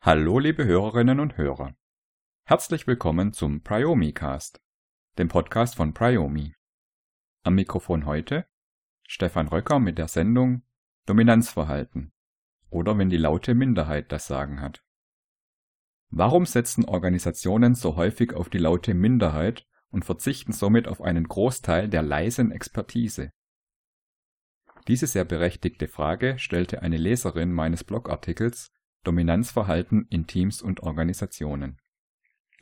Hallo 0.00 0.38
liebe 0.40 0.64
Hörerinnen 0.64 1.20
und 1.20 1.36
Hörer. 1.36 1.76
Herzlich 2.44 2.88
willkommen 2.88 3.32
zum 3.32 3.62
Priomi 3.62 4.12
Cast, 4.12 4.60
dem 5.18 5.28
Podcast 5.28 5.76
von 5.76 5.94
Priomi. 5.94 6.56
Am 7.44 7.54
Mikrofon 7.54 8.06
heute 8.06 8.46
Stefan 9.06 9.46
Röcker 9.46 9.78
mit 9.78 9.98
der 9.98 10.08
Sendung 10.08 10.62
Dominanzverhalten 11.06 12.12
oder 12.70 12.98
wenn 12.98 13.10
die 13.10 13.18
laute 13.18 13.54
Minderheit 13.54 14.10
das 14.10 14.26
Sagen 14.26 14.60
hat. 14.60 14.82
Warum 16.10 16.46
setzen 16.46 16.84
Organisationen 16.84 17.74
so 17.74 17.96
häufig 17.96 18.32
auf 18.34 18.48
die 18.48 18.58
laute 18.58 18.94
Minderheit 18.94 19.66
und 19.90 20.04
verzichten 20.04 20.52
somit 20.52 20.88
auf 20.88 21.02
einen 21.02 21.28
Großteil 21.28 21.88
der 21.88 22.02
leisen 22.02 22.50
Expertise? 22.50 23.30
Diese 24.86 25.06
sehr 25.06 25.26
berechtigte 25.26 25.86
Frage 25.86 26.38
stellte 26.38 26.82
eine 26.82 26.96
Leserin 26.96 27.52
meines 27.52 27.84
Blogartikels 27.84 28.72
Dominanzverhalten 29.04 30.06
in 30.08 30.26
Teams 30.26 30.62
und 30.62 30.82
Organisationen. 30.82 31.78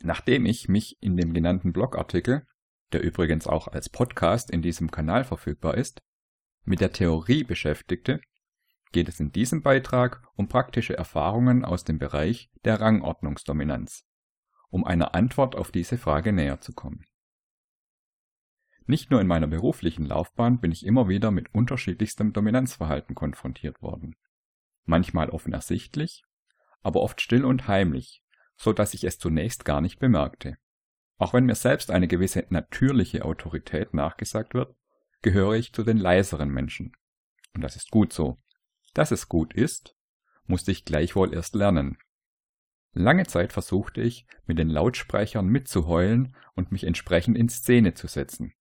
Nachdem 0.01 0.45
ich 0.45 0.67
mich 0.67 0.97
in 1.01 1.17
dem 1.17 1.33
genannten 1.33 1.73
Blogartikel, 1.73 2.45
der 2.91 3.01
übrigens 3.01 3.47
auch 3.47 3.67
als 3.67 3.89
Podcast 3.89 4.51
in 4.51 4.61
diesem 4.61 4.91
Kanal 4.91 5.23
verfügbar 5.23 5.75
ist, 5.75 6.01
mit 6.63 6.81
der 6.81 6.91
Theorie 6.91 7.43
beschäftigte, 7.43 8.19
geht 8.97 9.09
es 9.09 9.19
in 9.19 9.31
diesem 9.31 9.61
Beitrag 9.61 10.27
um 10.33 10.47
praktische 10.47 10.97
Erfahrungen 10.97 11.63
aus 11.63 11.83
dem 11.83 11.99
Bereich 11.99 12.49
der 12.65 12.81
Rangordnungsdominanz, 12.81 14.07
um 14.71 14.85
einer 14.85 15.13
Antwort 15.13 15.55
auf 15.55 15.71
diese 15.71 15.99
Frage 15.99 16.33
näher 16.33 16.61
zu 16.61 16.73
kommen. 16.73 17.05
Nicht 18.87 19.11
nur 19.11 19.21
in 19.21 19.27
meiner 19.27 19.45
beruflichen 19.45 20.03
Laufbahn 20.03 20.59
bin 20.59 20.71
ich 20.71 20.83
immer 20.83 21.07
wieder 21.07 21.29
mit 21.29 21.53
unterschiedlichstem 21.53 22.33
Dominanzverhalten 22.33 23.13
konfrontiert 23.13 23.83
worden. 23.83 24.15
Manchmal 24.85 25.29
offen 25.29 25.53
ersichtlich, 25.53 26.23
aber 26.81 27.01
oft 27.01 27.21
still 27.21 27.45
und 27.45 27.67
heimlich, 27.67 28.23
so 28.55 28.73
dass 28.73 28.95
ich 28.95 29.03
es 29.03 29.19
zunächst 29.19 29.63
gar 29.63 29.81
nicht 29.81 29.99
bemerkte. 29.99 30.57
Auch 31.17 31.33
wenn 31.33 31.45
mir 31.45 31.53
selbst 31.53 31.91
eine 31.91 32.07
gewisse 32.07 32.47
natürliche 32.49 33.25
Autorität 33.25 33.93
nachgesagt 33.93 34.55
wird, 34.55 34.75
gehöre 35.21 35.53
ich 35.53 35.71
zu 35.71 35.83
den 35.83 35.97
leiseren 35.97 36.49
Menschen. 36.49 36.93
Und 37.53 37.61
das 37.61 37.75
ist 37.75 37.91
gut 37.91 38.11
so. 38.11 38.39
Dass 38.97 39.11
es 39.11 39.29
gut 39.29 39.53
ist, 39.53 39.95
musste 40.47 40.71
ich 40.71 40.83
gleichwohl 40.83 41.31
erst 41.31 41.53
lernen. 41.53 41.99
Lange 42.93 43.27
Zeit 43.27 43.53
versuchte 43.53 44.01
ich, 44.01 44.25
mit 44.47 44.57
den 44.57 44.69
Lautsprechern 44.71 45.45
mitzuheulen 45.45 46.35
und 46.55 46.71
mich 46.71 46.83
entsprechend 46.83 47.37
in 47.37 47.47
Szene 47.47 47.93
zu 47.93 48.07
setzen. 48.07 48.55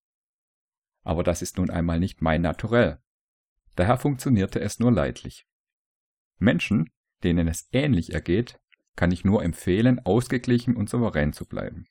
Aber 1.04 1.22
das 1.22 1.40
ist 1.40 1.56
nun 1.56 1.70
einmal 1.70 1.98
nicht 2.00 2.20
mein 2.20 2.42
Naturell. 2.42 3.00
Daher 3.76 3.96
funktionierte 3.96 4.60
es 4.60 4.78
nur 4.78 4.92
leidlich. 4.92 5.46
Menschen, 6.36 6.90
denen 7.22 7.48
es 7.48 7.70
ähnlich 7.72 8.12
ergeht, 8.12 8.60
kann 8.94 9.12
ich 9.12 9.24
nur 9.24 9.42
empfehlen, 9.42 10.04
ausgeglichen 10.04 10.76
und 10.76 10.90
souverän 10.90 11.32
zu 11.32 11.46
bleiben. 11.46 11.86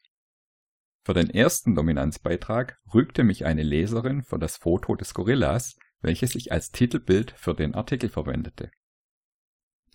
Für 1.04 1.16
den 1.16 1.32
ersten 1.32 1.74
Dominanzbeitrag 1.74 2.80
rügte 2.94 3.24
mich 3.24 3.44
eine 3.44 3.64
Leserin 3.64 4.22
für 4.22 4.38
das 4.38 4.58
Foto 4.58 4.94
des 4.94 5.16
Gorillas, 5.16 5.80
welches 6.06 6.36
ich 6.36 6.52
als 6.52 6.72
Titelbild 6.72 7.32
für 7.36 7.56
den 7.56 7.74
Artikel 7.74 8.10
verwendete. 8.10 8.70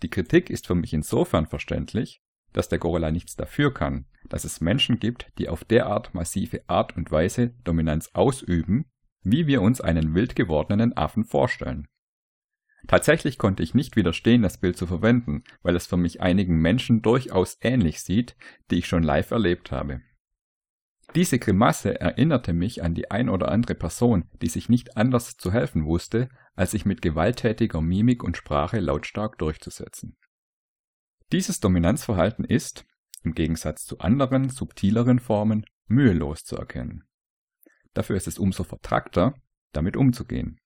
Die 0.03 0.09
Kritik 0.09 0.49
ist 0.49 0.67
für 0.67 0.75
mich 0.75 0.93
insofern 0.93 1.47
verständlich, 1.47 2.21
dass 2.51 2.67
der 2.67 2.79
Gorilla 2.79 3.11
nichts 3.11 3.37
dafür 3.37 3.73
kann, 3.73 4.05
dass 4.27 4.43
es 4.43 4.59
Menschen 4.59 4.99
gibt, 4.99 5.31
die 5.37 5.47
auf 5.47 5.63
derart 5.63 6.13
massive 6.13 6.67
Art 6.67 6.97
und 6.97 7.11
Weise 7.11 7.53
Dominanz 7.63 8.09
ausüben, 8.11 8.91
wie 9.23 9.47
wir 9.47 9.61
uns 9.61 9.79
einen 9.79 10.13
wild 10.13 10.35
gewordenen 10.35 10.97
Affen 10.97 11.23
vorstellen. 11.23 11.87
Tatsächlich 12.87 13.37
konnte 13.37 13.63
ich 13.63 13.73
nicht 13.73 13.95
widerstehen, 13.95 14.41
das 14.41 14.57
Bild 14.57 14.75
zu 14.75 14.87
verwenden, 14.87 15.45
weil 15.61 15.77
es 15.77 15.87
für 15.87 15.97
mich 15.97 16.19
einigen 16.19 16.57
Menschen 16.57 17.01
durchaus 17.01 17.57
ähnlich 17.61 18.01
sieht, 18.01 18.35
die 18.69 18.79
ich 18.79 18.87
schon 18.87 19.03
live 19.03 19.31
erlebt 19.31 19.71
habe. 19.71 20.01
Diese 21.15 21.39
Grimasse 21.39 21.99
erinnerte 21.99 22.53
mich 22.53 22.83
an 22.83 22.93
die 22.93 23.11
ein 23.11 23.27
oder 23.27 23.51
andere 23.51 23.75
Person, 23.75 24.29
die 24.41 24.47
sich 24.47 24.69
nicht 24.69 24.95
anders 24.95 25.35
zu 25.35 25.51
helfen 25.51 25.85
wusste, 25.85 26.29
als 26.55 26.71
sich 26.71 26.85
mit 26.85 27.01
gewalttätiger 27.01 27.81
Mimik 27.81 28.23
und 28.23 28.37
Sprache 28.37 28.79
lautstark 28.79 29.37
durchzusetzen. 29.37 30.15
Dieses 31.33 31.59
Dominanzverhalten 31.59 32.45
ist, 32.45 32.85
im 33.23 33.33
Gegensatz 33.33 33.85
zu 33.85 33.99
anderen, 33.99 34.49
subtileren 34.49 35.19
Formen, 35.19 35.65
mühelos 35.87 36.43
zu 36.43 36.55
erkennen. 36.55 37.03
Dafür 37.93 38.15
ist 38.15 38.27
es 38.27 38.39
umso 38.39 38.63
vertrackter, 38.63 39.35
damit 39.73 39.97
umzugehen. 39.97 40.59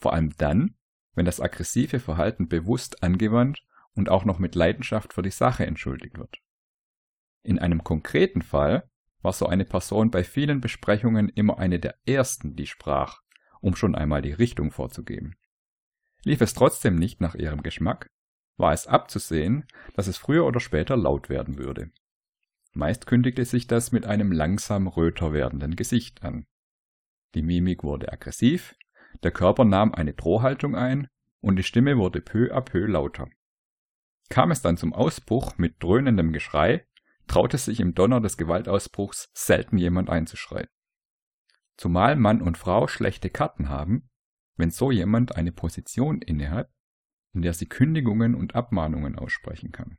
Vor 0.00 0.14
allem 0.14 0.34
dann, 0.38 0.76
wenn 1.14 1.26
das 1.26 1.40
aggressive 1.40 2.00
Verhalten 2.00 2.48
bewusst 2.48 3.02
angewandt 3.02 3.62
und 3.94 4.08
auch 4.08 4.24
noch 4.24 4.38
mit 4.38 4.54
Leidenschaft 4.54 5.12
für 5.12 5.22
die 5.22 5.30
Sache 5.30 5.66
entschuldigt 5.66 6.16
wird. 6.16 6.38
In 7.42 7.58
einem 7.58 7.84
konkreten 7.84 8.40
Fall 8.40 8.88
war 9.22 9.32
so 9.32 9.46
eine 9.46 9.64
Person 9.64 10.10
bei 10.10 10.24
vielen 10.24 10.60
Besprechungen 10.60 11.28
immer 11.28 11.58
eine 11.58 11.78
der 11.78 11.96
ersten, 12.04 12.56
die 12.56 12.66
sprach, 12.66 13.22
um 13.60 13.76
schon 13.76 13.94
einmal 13.94 14.22
die 14.22 14.32
Richtung 14.32 14.70
vorzugeben. 14.70 15.36
Lief 16.24 16.40
es 16.40 16.54
trotzdem 16.54 16.96
nicht 16.96 17.20
nach 17.20 17.34
ihrem 17.34 17.62
Geschmack, 17.62 18.10
war 18.56 18.72
es 18.72 18.86
abzusehen, 18.86 19.66
dass 19.94 20.06
es 20.06 20.18
früher 20.18 20.44
oder 20.44 20.60
später 20.60 20.96
laut 20.96 21.28
werden 21.28 21.58
würde. 21.58 21.90
Meist 22.74 23.06
kündigte 23.06 23.44
sich 23.44 23.66
das 23.66 23.92
mit 23.92 24.06
einem 24.06 24.32
langsam 24.32 24.86
röter 24.86 25.32
werdenden 25.32 25.76
Gesicht 25.76 26.22
an. 26.22 26.46
Die 27.34 27.42
Mimik 27.42 27.82
wurde 27.82 28.12
aggressiv, 28.12 28.74
der 29.22 29.30
Körper 29.30 29.64
nahm 29.64 29.94
eine 29.94 30.14
Drohhaltung 30.14 30.74
ein 30.74 31.08
und 31.40 31.56
die 31.56 31.62
Stimme 31.62 31.98
wurde 31.98 32.20
peu 32.20 32.54
à 32.54 32.60
peu 32.60 32.86
lauter. 32.86 33.28
Kam 34.28 34.50
es 34.50 34.62
dann 34.62 34.76
zum 34.76 34.94
Ausbruch 34.94 35.58
mit 35.58 35.82
dröhnendem 35.82 36.32
Geschrei, 36.32 36.86
traute 37.26 37.58
sich 37.58 37.80
im 37.80 37.94
Donner 37.94 38.20
des 38.20 38.36
Gewaltausbruchs 38.36 39.30
selten 39.34 39.78
jemand 39.78 40.10
einzuschreien. 40.10 40.68
Zumal 41.76 42.16
Mann 42.16 42.42
und 42.42 42.58
Frau 42.58 42.86
schlechte 42.86 43.30
Karten 43.30 43.68
haben, 43.68 44.08
wenn 44.56 44.70
so 44.70 44.90
jemand 44.90 45.36
eine 45.36 45.52
Position 45.52 46.20
innehat, 46.20 46.70
in 47.32 47.42
der 47.42 47.54
sie 47.54 47.66
Kündigungen 47.66 48.34
und 48.34 48.54
Abmahnungen 48.54 49.18
aussprechen 49.18 49.72
kann. 49.72 49.98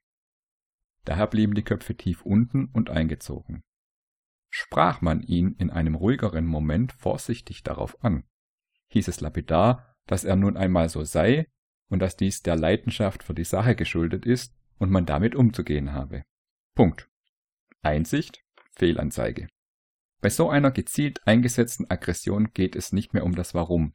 Daher 1.05 1.27
blieben 1.27 1.55
die 1.55 1.63
Köpfe 1.63 1.95
tief 1.95 2.21
unten 2.21 2.65
und 2.67 2.89
eingezogen. 2.89 3.63
Sprach 4.49 5.01
man 5.01 5.21
ihn 5.21 5.55
in 5.57 5.71
einem 5.71 5.95
ruhigeren 5.95 6.45
Moment 6.45 6.93
vorsichtig 6.93 7.63
darauf 7.63 8.01
an, 8.03 8.23
hieß 8.89 9.07
es 9.07 9.19
lapidar, 9.19 9.95
dass 10.05 10.23
er 10.23 10.35
nun 10.35 10.55
einmal 10.57 10.89
so 10.89 11.03
sei 11.03 11.47
und 11.89 11.99
dass 11.99 12.15
dies 12.15 12.43
der 12.43 12.55
Leidenschaft 12.55 13.23
für 13.23 13.33
die 13.33 13.43
Sache 13.43 13.75
geschuldet 13.75 14.25
ist 14.25 14.55
und 14.77 14.91
man 14.91 15.05
damit 15.05 15.35
umzugehen 15.35 15.93
habe. 15.93 16.23
Punkt. 16.75 17.09
Einsicht, 17.83 18.41
Fehlanzeige. 18.71 19.47
Bei 20.21 20.29
so 20.29 20.49
einer 20.49 20.71
gezielt 20.71 21.19
eingesetzten 21.27 21.89
Aggression 21.89 22.53
geht 22.53 22.77
es 22.77 22.93
nicht 22.93 23.13
mehr 23.13 23.25
um 23.25 23.35
das 23.35 23.53
Warum. 23.53 23.93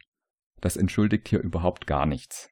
Das 0.60 0.76
entschuldigt 0.76 1.26
hier 1.28 1.40
überhaupt 1.40 1.86
gar 1.86 2.04
nichts. 2.04 2.50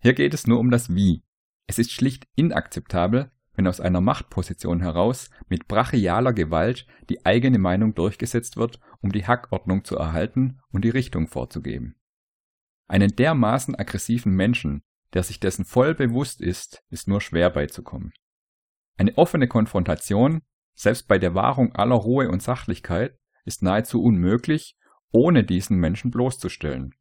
Hier 0.00 0.14
geht 0.14 0.32
es 0.32 0.46
nur 0.46 0.58
um 0.58 0.70
das 0.70 0.94
Wie. 0.94 1.22
Es 1.66 1.78
ist 1.78 1.92
schlicht 1.92 2.26
inakzeptabel, 2.36 3.30
wenn 3.54 3.66
aus 3.66 3.80
einer 3.80 4.00
Machtposition 4.00 4.80
heraus 4.80 5.28
mit 5.48 5.68
brachialer 5.68 6.32
Gewalt 6.32 6.86
die 7.10 7.26
eigene 7.26 7.58
Meinung 7.58 7.94
durchgesetzt 7.94 8.56
wird, 8.56 8.80
um 9.00 9.12
die 9.12 9.26
Hackordnung 9.26 9.84
zu 9.84 9.96
erhalten 9.96 10.60
und 10.70 10.84
die 10.84 10.90
Richtung 10.90 11.26
vorzugeben. 11.26 11.96
Einen 12.88 13.14
dermaßen 13.14 13.74
aggressiven 13.74 14.32
Menschen, 14.32 14.82
der 15.12 15.22
sich 15.22 15.38
dessen 15.38 15.66
voll 15.66 15.94
bewusst 15.94 16.40
ist, 16.40 16.82
ist 16.88 17.08
nur 17.08 17.20
schwer 17.20 17.50
beizukommen. 17.50 18.12
Eine 18.96 19.16
offene 19.18 19.46
Konfrontation, 19.46 20.42
selbst 20.74 21.08
bei 21.08 21.18
der 21.18 21.34
Wahrung 21.34 21.74
aller 21.74 21.96
Ruhe 21.96 22.30
und 22.30 22.42
Sachlichkeit, 22.42 23.18
ist 23.44 23.62
nahezu 23.62 24.02
unmöglich, 24.02 24.76
ohne 25.12 25.44
diesen 25.44 25.78
Menschen 25.78 26.10
bloßzustellen, 26.10 26.94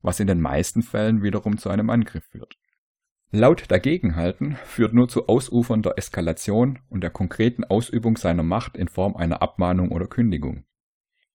was 0.00 0.20
in 0.20 0.26
den 0.26 0.40
meisten 0.40 0.82
Fällen 0.82 1.22
wiederum 1.22 1.58
zu 1.58 1.70
einem 1.70 1.90
Angriff 1.90 2.24
führt. 2.30 2.56
Laut 3.32 3.70
Dagegenhalten 3.70 4.56
führt 4.64 4.94
nur 4.94 5.08
zu 5.08 5.26
ausufernder 5.28 5.94
Eskalation 5.96 6.78
und 6.88 7.02
der 7.02 7.10
konkreten 7.10 7.64
Ausübung 7.64 8.16
seiner 8.16 8.44
Macht 8.44 8.76
in 8.76 8.88
Form 8.88 9.16
einer 9.16 9.42
Abmahnung 9.42 9.90
oder 9.90 10.06
Kündigung. 10.06 10.64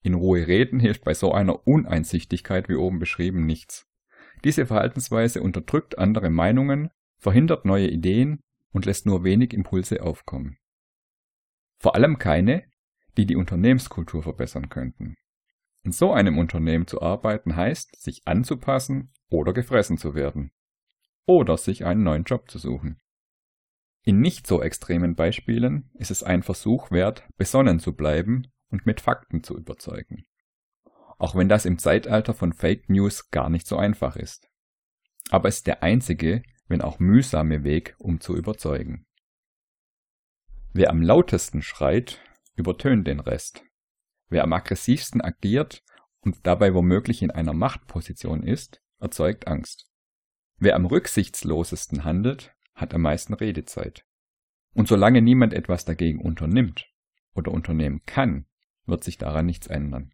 In 0.01 0.13
Ruhe 0.13 0.47
reden 0.47 0.79
hilft 0.79 1.03
bei 1.03 1.13
so 1.13 1.33
einer 1.33 1.67
Uneinsichtigkeit 1.67 2.69
wie 2.69 2.75
oben 2.75 2.99
beschrieben 2.99 3.45
nichts. 3.45 3.87
Diese 4.43 4.65
Verhaltensweise 4.65 5.41
unterdrückt 5.41 5.99
andere 5.99 6.29
Meinungen, 6.29 6.89
verhindert 7.17 7.65
neue 7.65 7.87
Ideen 7.87 8.41
und 8.71 8.85
lässt 8.85 9.05
nur 9.05 9.23
wenig 9.23 9.53
Impulse 9.53 10.01
aufkommen. 10.03 10.57
Vor 11.77 11.95
allem 11.95 12.17
keine, 12.17 12.63
die 13.17 13.25
die 13.25 13.35
Unternehmenskultur 13.35 14.23
verbessern 14.23 14.69
könnten. 14.69 15.15
In 15.83 15.91
so 15.91 16.13
einem 16.13 16.37
Unternehmen 16.37 16.87
zu 16.87 17.01
arbeiten 17.01 17.55
heißt, 17.55 18.01
sich 18.01 18.27
anzupassen 18.27 19.11
oder 19.29 19.53
gefressen 19.53 19.97
zu 19.97 20.13
werden 20.13 20.51
oder 21.25 21.57
sich 21.57 21.85
einen 21.85 22.03
neuen 22.03 22.23
Job 22.23 22.49
zu 22.49 22.59
suchen. 22.59 22.99
In 24.03 24.19
nicht 24.19 24.47
so 24.47 24.61
extremen 24.61 25.15
Beispielen 25.15 25.89
ist 25.93 26.11
es 26.11 26.23
ein 26.23 26.43
Versuch 26.43 26.91
wert, 26.91 27.23
besonnen 27.37 27.79
zu 27.79 27.95
bleiben 27.95 28.51
und 28.69 28.85
mit 28.85 29.01
Fakten 29.01 29.43
zu 29.43 29.57
überzeugen. 29.57 30.25
Auch 31.17 31.35
wenn 31.35 31.49
das 31.49 31.65
im 31.65 31.77
Zeitalter 31.77 32.33
von 32.33 32.53
Fake 32.53 32.89
News 32.89 33.29
gar 33.29 33.49
nicht 33.49 33.67
so 33.67 33.77
einfach 33.77 34.15
ist. 34.15 34.49
Aber 35.29 35.49
es 35.49 35.57
ist 35.57 35.67
der 35.67 35.83
einzige, 35.83 36.41
wenn 36.71 36.81
auch 36.81 36.99
mühsame 36.99 37.65
Weg, 37.65 37.95
um 37.99 38.21
zu 38.21 38.35
überzeugen. 38.35 39.05
Wer 40.71 40.89
am 40.89 41.01
lautesten 41.01 41.61
schreit, 41.61 42.21
übertönt 42.55 43.05
den 43.07 43.19
Rest. 43.19 43.63
Wer 44.29 44.43
am 44.43 44.53
aggressivsten 44.53 45.19
agiert 45.21 45.83
und 46.21 46.47
dabei 46.47 46.73
womöglich 46.73 47.21
in 47.21 47.29
einer 47.29 47.53
Machtposition 47.53 48.41
ist, 48.41 48.81
erzeugt 48.99 49.47
Angst. 49.47 49.91
Wer 50.59 50.77
am 50.77 50.85
rücksichtslosesten 50.85 52.05
handelt, 52.05 52.55
hat 52.73 52.93
am 52.93 53.01
meisten 53.01 53.33
Redezeit. 53.33 54.05
Und 54.73 54.87
solange 54.87 55.21
niemand 55.21 55.53
etwas 55.53 55.83
dagegen 55.83 56.21
unternimmt 56.21 56.87
oder 57.33 57.51
unternehmen 57.51 58.01
kann, 58.05 58.45
wird 58.85 59.03
sich 59.03 59.17
daran 59.17 59.45
nichts 59.45 59.67
ändern. 59.67 60.13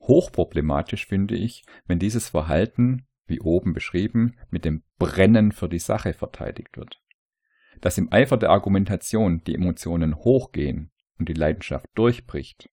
Hochproblematisch 0.00 1.06
finde 1.06 1.36
ich, 1.36 1.64
wenn 1.86 2.00
dieses 2.00 2.28
Verhalten, 2.28 3.06
wie 3.28 3.40
oben 3.40 3.72
beschrieben, 3.72 4.36
mit 4.50 4.64
dem 4.64 4.82
Brennen 4.98 5.52
für 5.52 5.68
die 5.68 5.78
Sache 5.78 6.12
verteidigt 6.12 6.76
wird. 6.76 7.00
Dass 7.80 7.98
im 7.98 8.12
Eifer 8.12 8.36
der 8.36 8.50
Argumentation 8.50 9.42
die 9.44 9.54
Emotionen 9.54 10.16
hochgehen 10.16 10.90
und 11.18 11.28
die 11.28 11.34
Leidenschaft 11.34 11.86
durchbricht, 11.94 12.68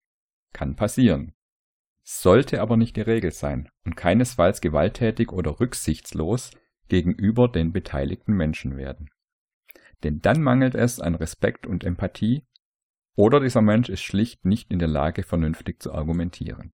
kann 0.54 0.76
passieren, 0.76 1.34
sollte 2.04 2.62
aber 2.62 2.78
nicht 2.78 2.96
die 2.96 3.02
Regel 3.02 3.32
sein 3.32 3.70
und 3.84 3.96
keinesfalls 3.96 4.62
gewalttätig 4.62 5.32
oder 5.32 5.60
rücksichtslos 5.60 6.52
gegenüber 6.88 7.48
den 7.48 7.74
beteiligten 7.74 8.34
Menschen 8.34 8.78
werden. 8.78 9.10
Denn 10.04 10.22
dann 10.22 10.42
mangelt 10.42 10.76
es 10.76 11.00
an 11.00 11.16
Respekt 11.16 11.66
und 11.66 11.84
Empathie 11.84 12.46
oder 13.16 13.40
dieser 13.40 13.62
Mensch 13.62 13.90
ist 13.90 14.04
schlicht 14.04 14.46
nicht 14.46 14.72
in 14.72 14.80
der 14.80 14.88
Lage, 14.88 15.24
vernünftig 15.24 15.82
zu 15.82 15.94
argumentieren. 15.94 16.74